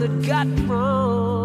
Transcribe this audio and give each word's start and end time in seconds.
that 0.00 0.22
got 0.26 0.46
wrong. 0.66 1.39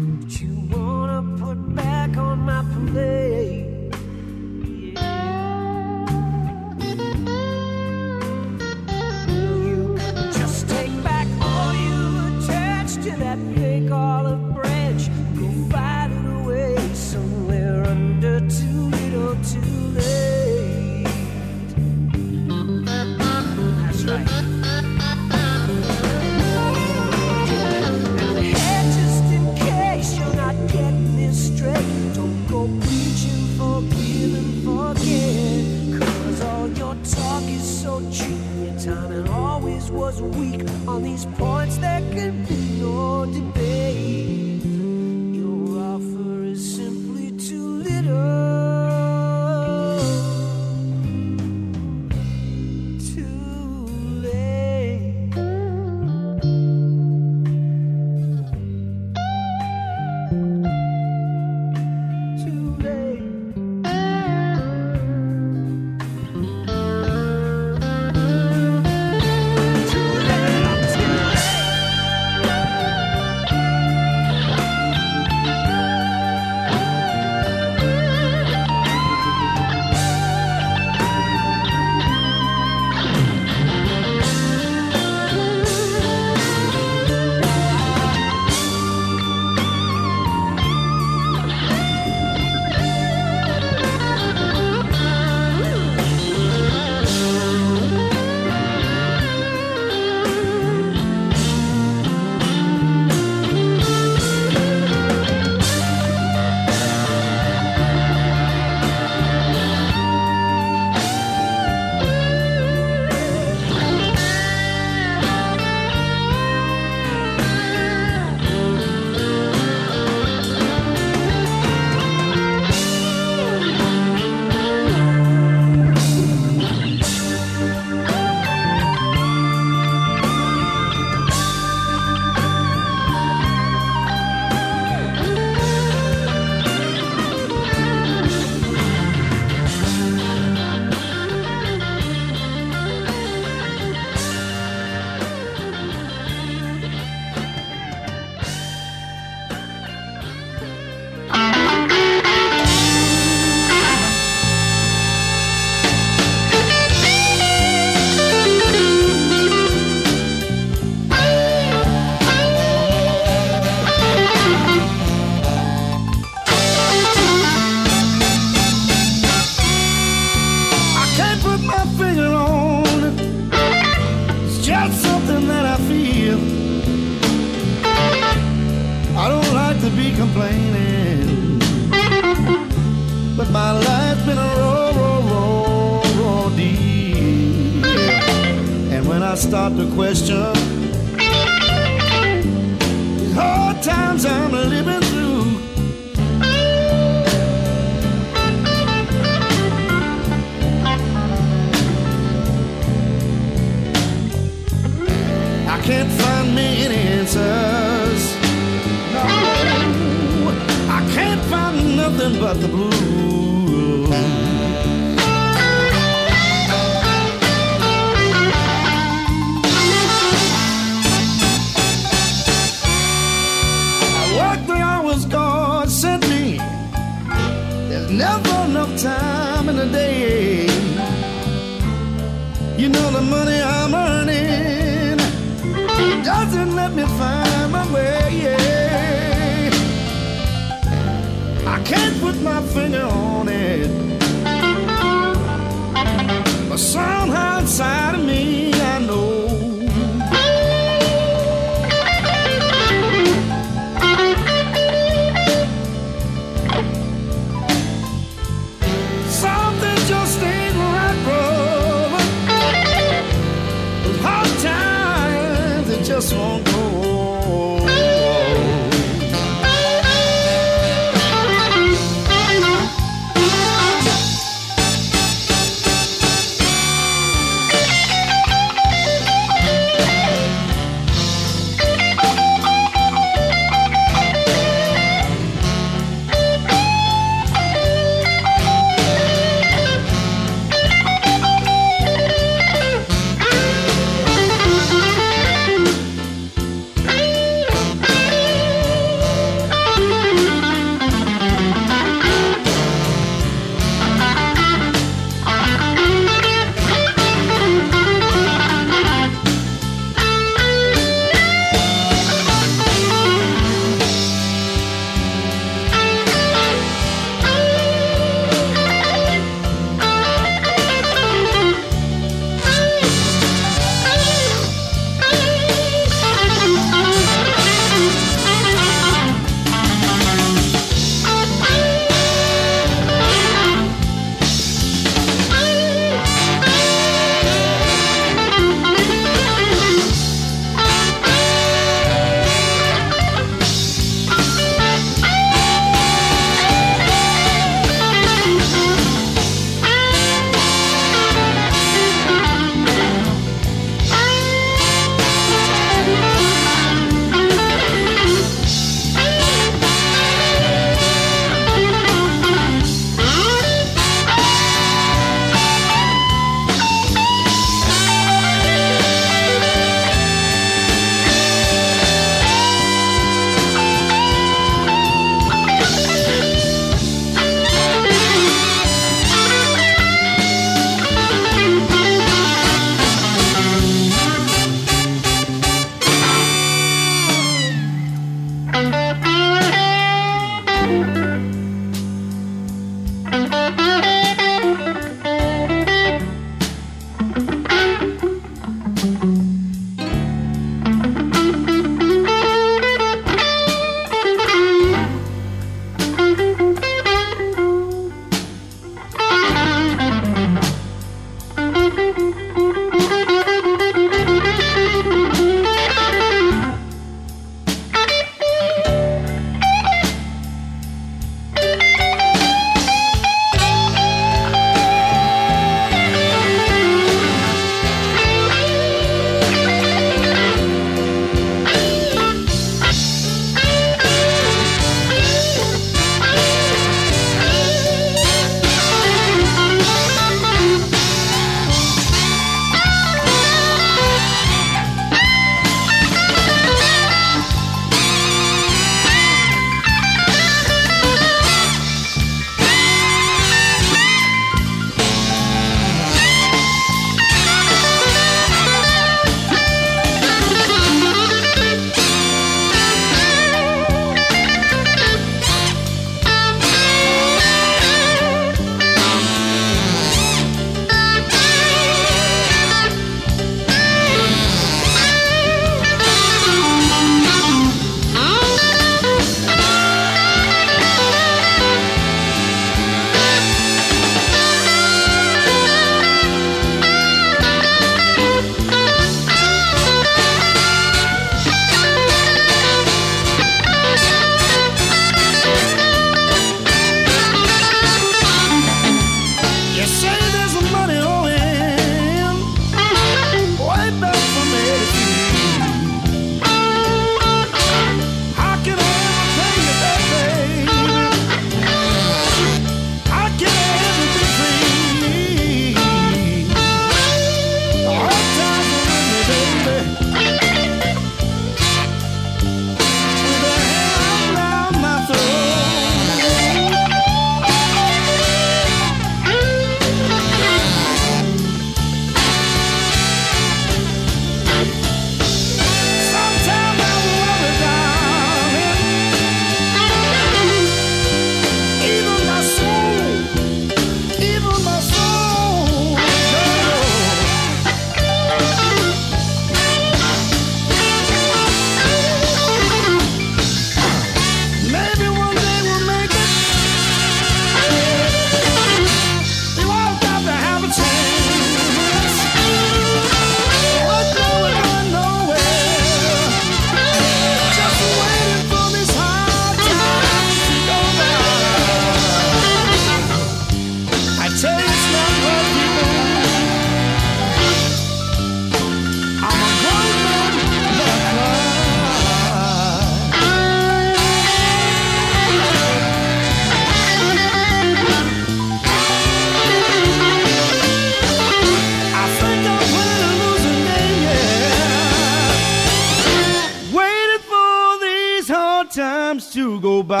times 599.16 599.32
to 599.32 599.60
go 599.60 599.82
by. 599.82 600.00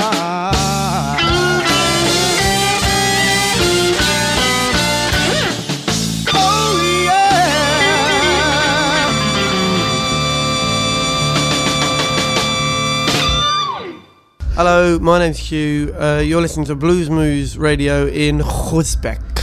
Oh, 1.18 1.62
Hello, 14.54 14.98
my 14.98 15.18
name's 15.18 15.38
Hugh. 15.38 15.94
Uh, 15.98 16.22
you're 16.24 16.40
listening 16.40 16.64
to 16.66 16.74
Blues 16.74 17.10
Moose 17.10 17.56
Radio 17.56 18.06
in 18.06 18.38
Groesbeek. 18.38 19.35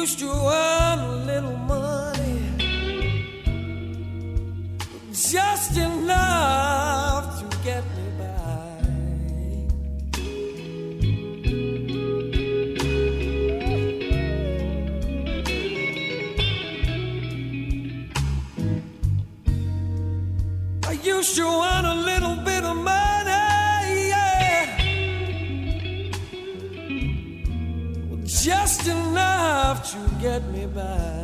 used 0.00 0.18
to 0.18 0.30
us. 0.30 0.79
goodbye. 30.72 31.19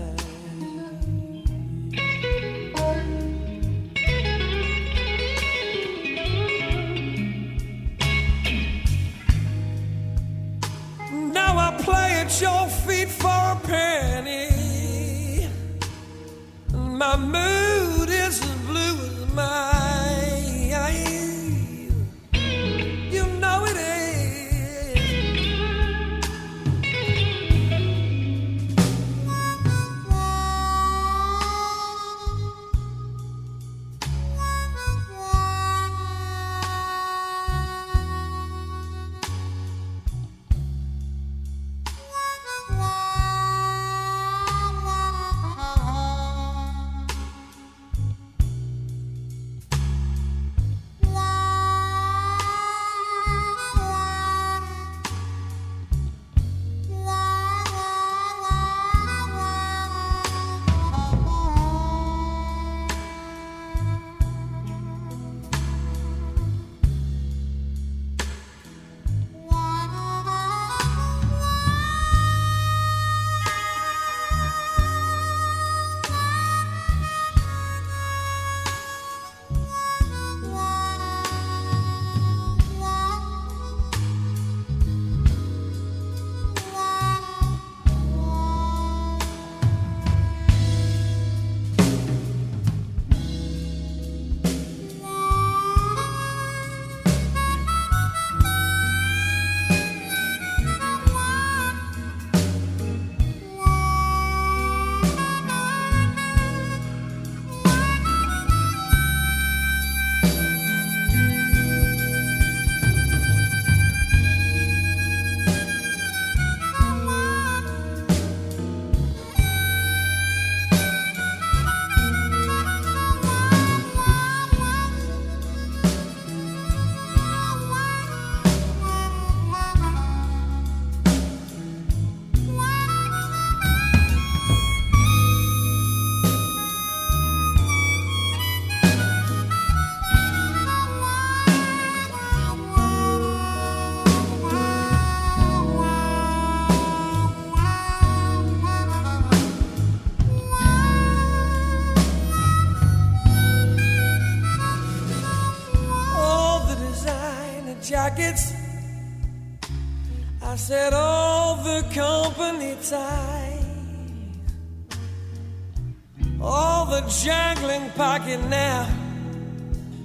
All 166.40 166.86
the 166.86 167.00
jangling 167.22 167.90
pocket 167.90 168.40
now. 168.48 168.88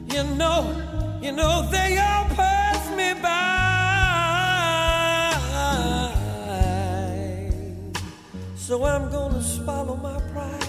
You 0.07 0.23
know, 0.35 1.19
you 1.21 1.31
know, 1.31 1.67
they 1.71 1.97
all 1.97 2.25
pass 2.35 2.89
me 2.97 3.13
by. 3.21 3.49
So 8.55 8.83
I'm 8.85 9.11
gonna 9.11 9.43
swallow 9.43 9.95
my 9.97 10.19
pride. 10.31 10.67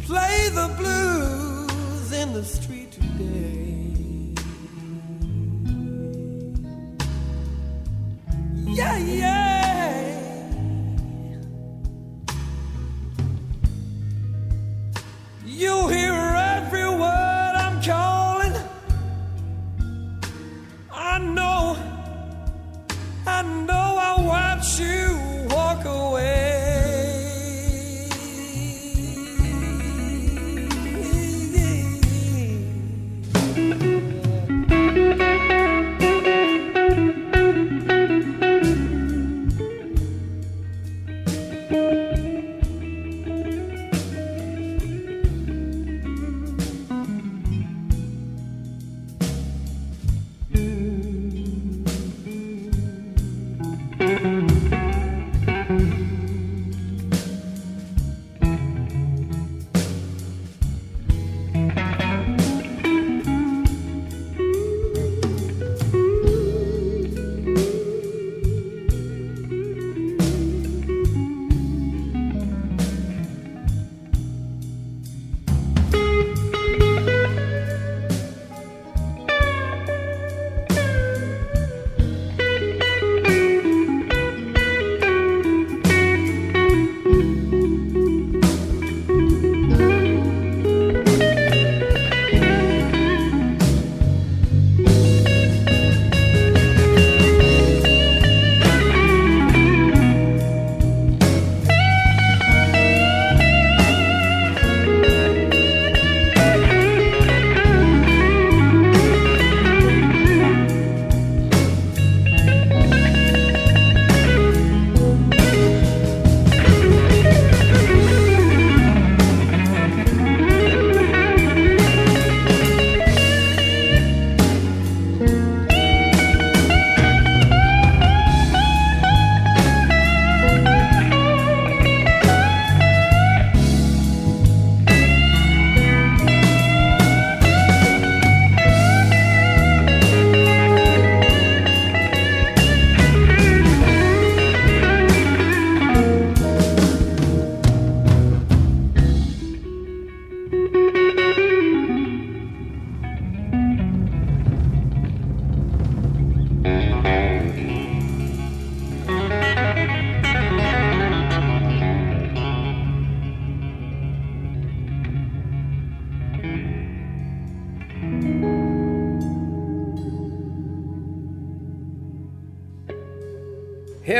Play 0.00 0.50
the 0.50 0.68
blues 0.78 2.12
in 2.12 2.32
the 2.32 2.44
street 2.44 2.92
today. 2.92 3.71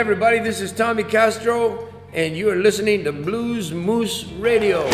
Everybody, 0.03 0.41
this 0.41 0.61
is 0.61 0.73
Tommy 0.73 1.05
Castro, 1.05 1.87
and 2.13 2.37
you 2.37 2.51
are 2.51 2.57
listening 2.57 3.05
to 3.05 3.13
Blues 3.13 3.71
Moose 3.71 4.25
Radio. 4.41 4.85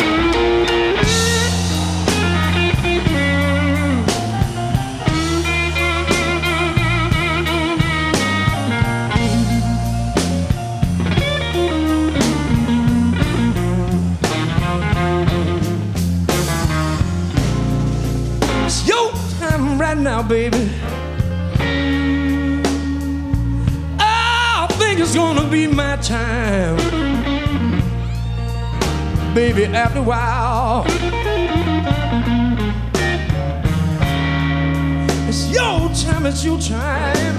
It's 18.67 18.87
your 18.87 19.11
time 19.39 19.81
right 19.81 19.97
now, 19.97 20.21
baby. 20.21 20.68
After 29.75 29.99
a 29.99 30.01
while. 30.01 30.83
It's 35.27 35.51
your 35.51 35.89
time, 35.93 36.25
it's 36.25 36.43
your 36.43 36.59
time. 36.59 37.37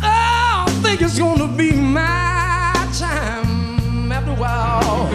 I 0.00 0.66
think 0.82 1.02
it's 1.02 1.18
gonna 1.18 1.48
be 1.48 1.72
my 1.72 2.72
time 2.98 4.10
after 4.10 4.30
a 4.30 4.34
while. 4.36 5.10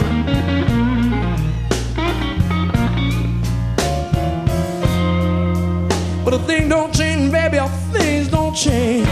But 6.23 6.34
a 6.36 6.39
thing 6.45 6.69
don't 6.69 6.93
change, 6.93 7.32
baby, 7.32 7.58
things 7.91 8.28
don't 8.28 8.56
change. 8.56 9.09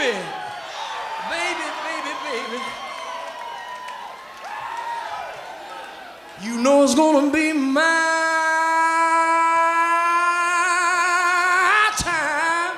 baby, 0.00 0.18
baby, 1.28 1.66
baby, 1.84 2.12
baby. 2.24 2.62
You 6.42 6.56
know 6.62 6.84
it's 6.84 6.94
gonna 6.94 7.30
be 7.30 7.52
my 7.52 7.82
time, 11.98 12.76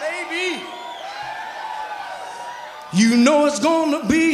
baby. 0.00 0.64
You 2.92 3.16
know 3.16 3.46
it's 3.46 3.60
gonna 3.60 4.04
be. 4.08 4.27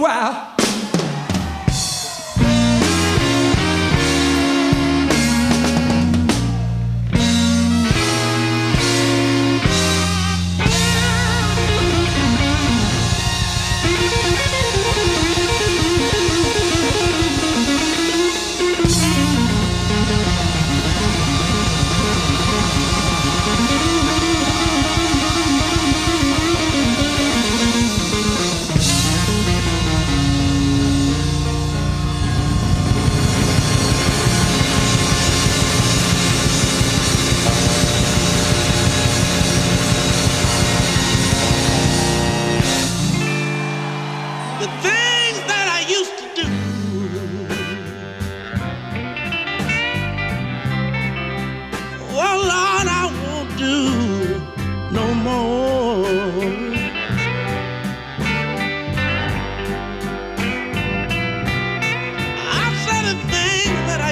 while. 0.00 0.49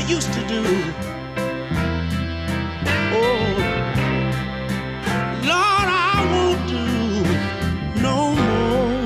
used 0.08 0.32
to 0.32 0.40
do. 0.48 0.62
Oh, 3.12 3.44
Lord, 5.44 5.88
I 6.10 6.16
won't 6.32 6.66
do 6.66 6.86
no 8.00 8.32
more. 8.32 9.02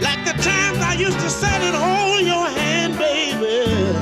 Like 0.00 0.24
the 0.24 0.32
times 0.42 0.78
I 0.78 0.96
used 0.98 1.20
to 1.20 1.28
sit 1.28 1.60
and 1.68 1.76
hold 1.76 2.22
your 2.22 2.46
hand, 2.48 2.96
baby. 2.96 3.92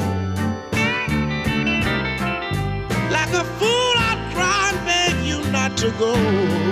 Like 3.11 3.33
a 3.33 3.45
fool, 3.59 3.95
I'd 4.09 4.31
cry 4.33 4.71
and 4.73 4.87
beg 4.87 5.27
you 5.27 5.51
not 5.51 5.77
to 5.79 5.91
go. 5.99 6.66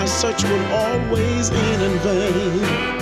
my 0.00 0.06
search 0.06 0.42
will 0.44 0.64
always 0.72 1.50
in 1.50 1.98
vain. 1.98 2.99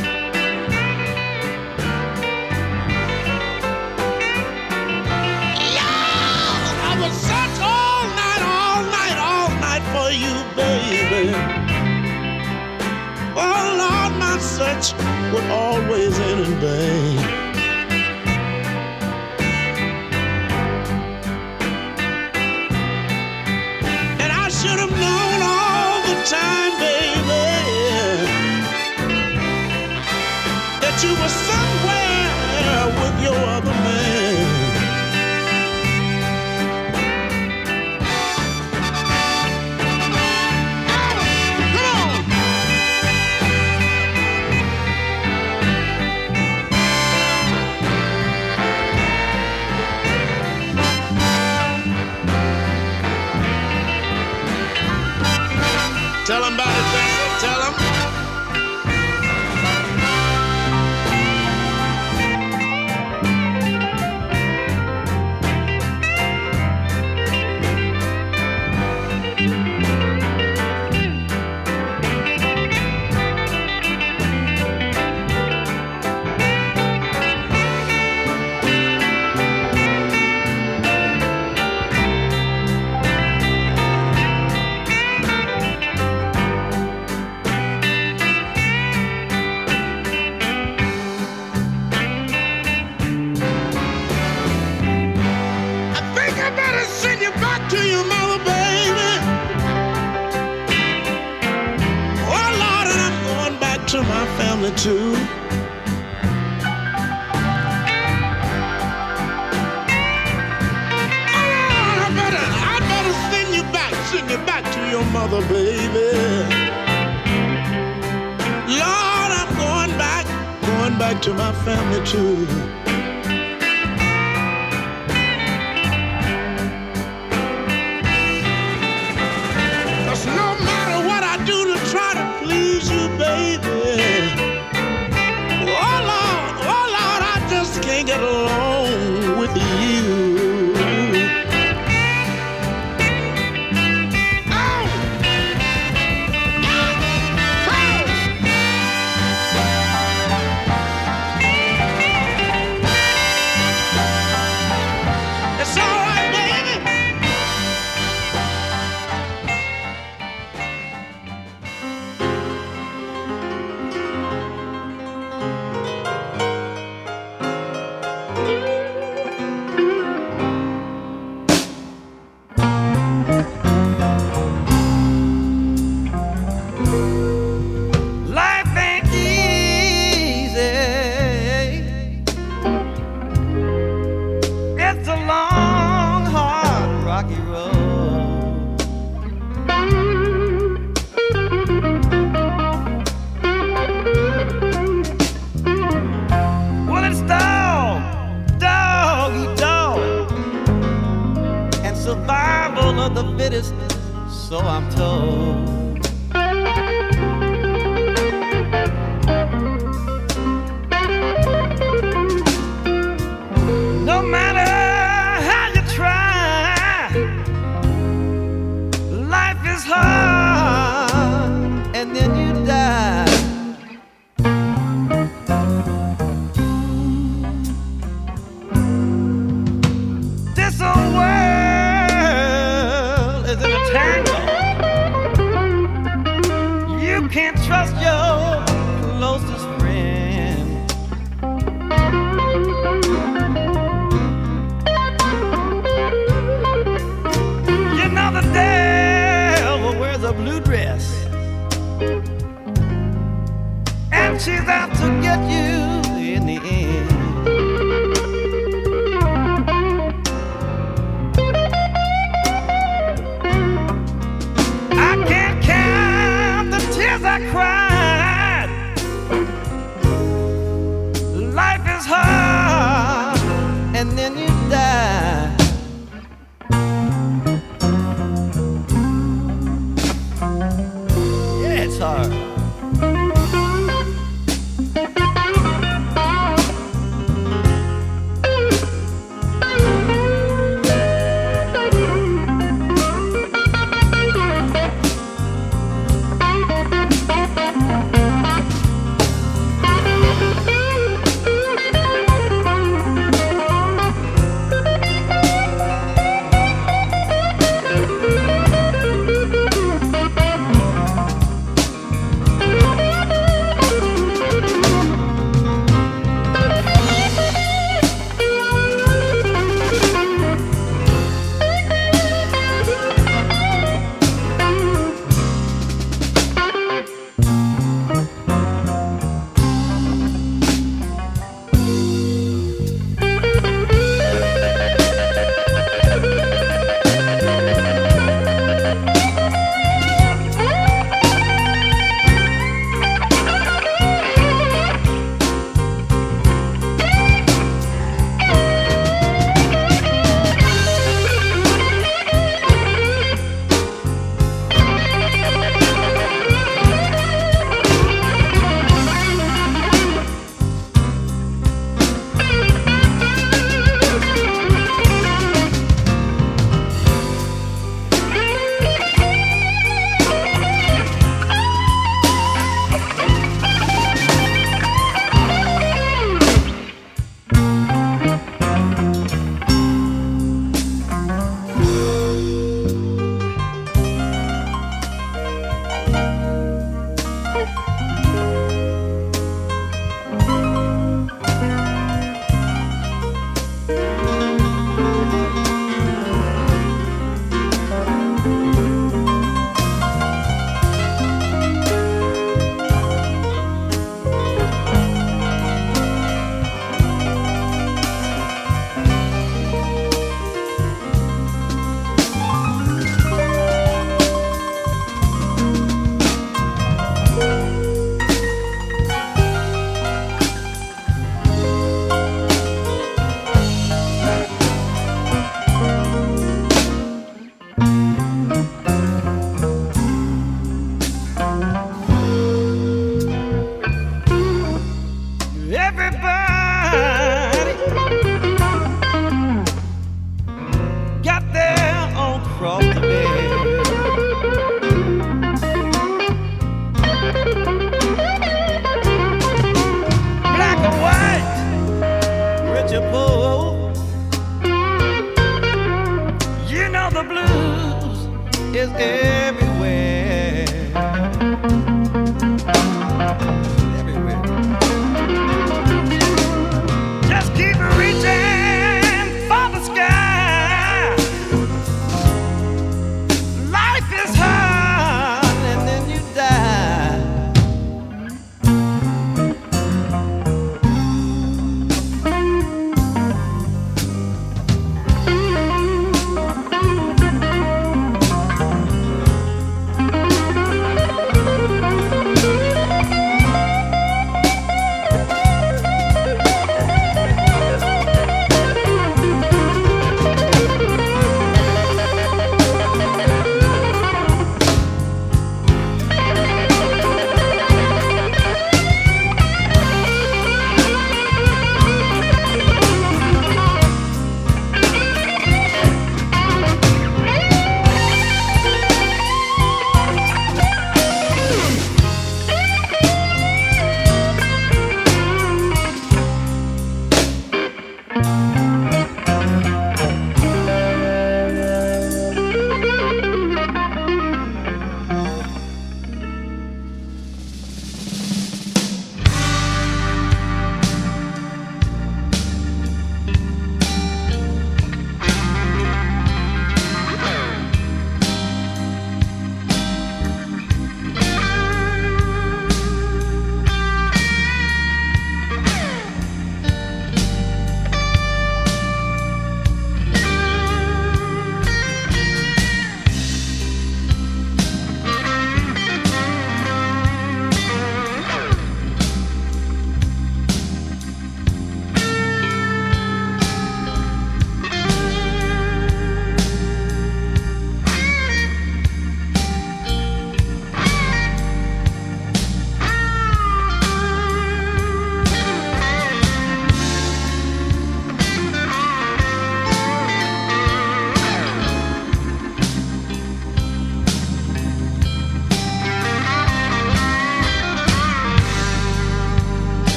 to 31.01 31.07
a 31.07 31.48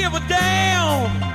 give 0.00 0.14
a 0.14 0.20
damn. 0.28 1.29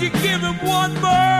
You 0.00 0.08
give 0.08 0.40
him 0.40 0.56
one 0.66 0.94
more 1.02 1.39